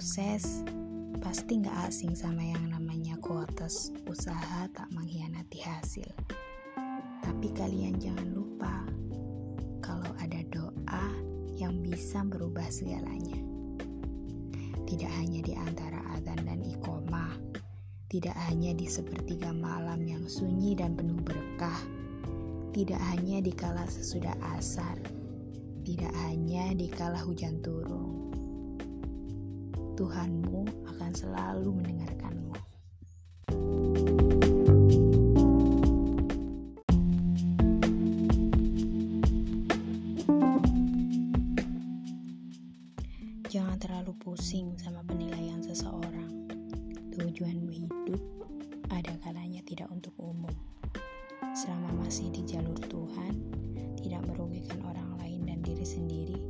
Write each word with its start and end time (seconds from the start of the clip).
sukses 0.00 0.64
pasti 1.20 1.60
nggak 1.60 1.92
asing 1.92 2.16
sama 2.16 2.40
yang 2.40 2.72
namanya 2.72 3.20
kuotas 3.20 3.92
usaha 4.08 4.64
tak 4.72 4.88
mengkhianati 4.96 5.60
hasil. 5.60 6.08
Tapi 7.20 7.52
kalian 7.52 8.00
jangan 8.00 8.32
lupa 8.32 8.80
kalau 9.84 10.08
ada 10.24 10.40
doa 10.48 11.04
yang 11.60 11.84
bisa 11.84 12.24
berubah 12.24 12.64
segalanya. 12.72 13.36
Tidak 14.88 15.12
hanya 15.20 15.44
di 15.44 15.52
antara 15.52 16.00
adzan 16.16 16.48
dan 16.48 16.64
iqomah, 16.64 17.36
tidak 18.08 18.40
hanya 18.48 18.72
di 18.72 18.88
sepertiga 18.88 19.52
malam 19.52 20.00
yang 20.08 20.24
sunyi 20.24 20.72
dan 20.72 20.96
penuh 20.96 21.20
berkah, 21.20 21.84
tidak 22.72 23.04
hanya 23.12 23.44
di 23.44 23.52
kala 23.52 23.84
sesudah 23.84 24.32
asar, 24.56 24.96
tidak 25.84 26.10
hanya 26.24 26.72
di 26.72 26.88
kala 26.88 27.20
hujan 27.20 27.60
turun, 27.60 27.99
Tuhanmu 30.00 30.88
akan 30.96 31.12
selalu 31.12 31.76
mendengarkanmu. 31.76 32.56
Jangan 43.52 43.76
terlalu 43.76 44.16
pusing 44.24 44.72
sama 44.80 45.04
penilaian 45.04 45.60
seseorang. 45.60 46.48
Tujuanmu 47.20 47.68
hidup 47.68 48.24
ada 48.88 49.12
kalanya 49.20 49.60
tidak 49.68 49.92
untuk 49.92 50.16
umum. 50.16 50.56
Selama 51.52 52.08
masih 52.08 52.32
di 52.32 52.48
jalur 52.48 52.80
Tuhan, 52.88 53.36
tidak 54.00 54.24
merugikan 54.32 54.80
orang 54.80 55.20
lain 55.20 55.44
dan 55.44 55.60
diri 55.60 55.84
sendiri, 55.84 56.40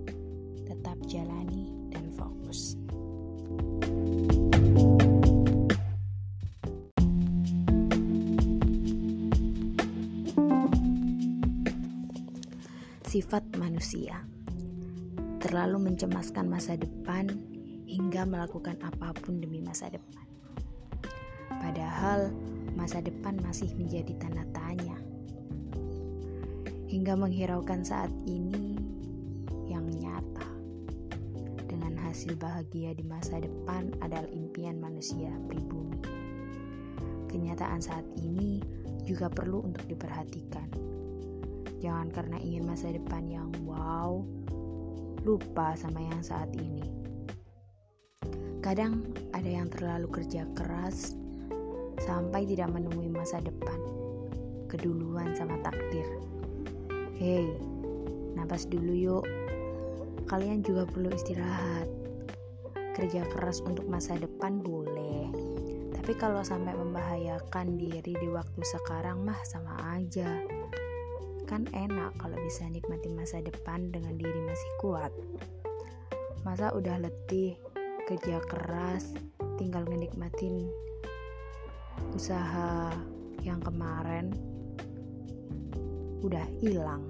Sifat 13.10 13.42
manusia 13.58 14.22
terlalu 15.42 15.90
mencemaskan 15.90 16.46
masa 16.46 16.78
depan 16.78 17.26
hingga 17.90 18.22
melakukan 18.22 18.78
apa 18.86 19.10
pun 19.18 19.42
demi 19.42 19.58
masa 19.58 19.90
depan. 19.90 20.22
Padahal 21.50 22.30
masa 22.78 23.02
depan 23.02 23.34
masih 23.42 23.74
menjadi 23.74 24.14
tanda 24.14 24.46
tanya. 24.54 24.94
Hingga 26.86 27.18
menghiraukan 27.18 27.82
saat 27.82 28.14
ini 28.30 28.78
yang 29.66 29.90
nyata 29.90 30.60
hasil 32.10 32.34
bahagia 32.42 32.90
di 32.90 33.06
masa 33.06 33.38
depan 33.38 33.94
adalah 34.02 34.26
impian 34.34 34.82
manusia 34.82 35.30
pribumi. 35.46 36.02
Kenyataan 37.30 37.78
saat 37.78 38.02
ini 38.18 38.58
juga 39.06 39.30
perlu 39.30 39.62
untuk 39.62 39.86
diperhatikan. 39.86 40.66
Jangan 41.80 42.12
karena 42.12 42.36
ingin 42.38 42.68
masa 42.68 42.92
depan 42.92 43.24
yang 43.26 43.48
wow, 43.64 44.20
lupa 45.24 45.72
sama 45.80 46.04
yang 46.04 46.20
saat 46.20 46.52
ini. 46.56 46.84
Kadang 48.60 49.08
ada 49.32 49.48
yang 49.48 49.72
terlalu 49.72 50.20
kerja 50.20 50.44
keras 50.52 51.16
sampai 52.04 52.44
tidak 52.44 52.68
menemui 52.68 53.08
masa 53.08 53.40
depan. 53.40 53.80
Keduluan 54.68 55.32
sama 55.32 55.56
takdir. 55.64 56.06
Hei, 57.16 57.48
napas 58.36 58.68
dulu 58.68 58.92
yuk. 58.92 59.26
Kalian 60.28 60.60
juga 60.62 60.84
perlu 60.86 61.10
istirahat 61.10 61.88
kerja 62.94 63.24
keras 63.32 63.64
untuk 63.64 63.88
masa 63.88 64.18
depan 64.20 64.60
boleh 64.60 65.30
tapi 66.10 66.16
kalau 66.16 66.42
sampai 66.42 66.74
membahayakan 66.74 67.78
diri 67.78 68.16
di 68.18 68.28
waktu 68.32 68.60
sekarang 68.64 69.22
mah 69.22 69.38
sama 69.46 69.94
aja 69.94 70.42
kan 71.50 71.66
enak 71.74 72.14
kalau 72.14 72.38
bisa 72.46 72.62
nikmati 72.70 73.10
masa 73.10 73.42
depan 73.42 73.90
dengan 73.90 74.14
diri 74.14 74.38
masih 74.46 74.70
kuat. 74.78 75.10
Masa 76.46 76.70
udah 76.70 77.02
letih 77.02 77.58
kerja 78.06 78.38
keras 78.46 79.18
tinggal 79.58 79.82
ngenikmatin 79.82 80.70
usaha 82.14 82.94
yang 83.42 83.58
kemarin 83.58 84.30
udah 86.22 86.46
hilang. 86.62 87.02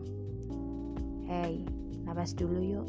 Hey 1.29 1.61
nafas 2.09 2.33
dulu 2.33 2.81
yuk 2.81 2.89